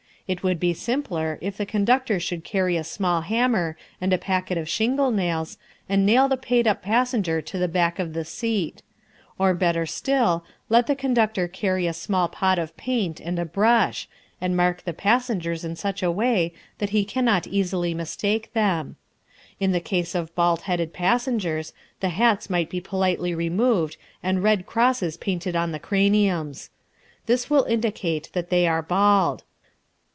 [0.27, 4.57] It would be simpler if the conductor should carry a small hammer and a packet
[4.57, 5.57] of shingle nails
[5.89, 8.81] and nail the paid up passenger to the back of the seat.
[9.37, 14.07] Or better still, let the conductor carry a small pot of paint and a brush,
[14.39, 18.95] and mark the passengers in such a way that he cannot easily mistake them.
[19.59, 24.65] In the case of bald headed passengers, the hats might be politely removed and red
[24.65, 26.69] crosses painted on the craniums.
[27.25, 29.43] This will indicate that they are bald.